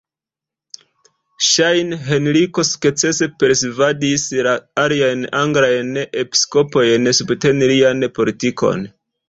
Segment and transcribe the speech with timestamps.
[1.47, 4.55] Ŝajne Henriko sukcese persvadis la
[4.87, 8.87] aliajn anglajn episkopojn subteni lian politikon.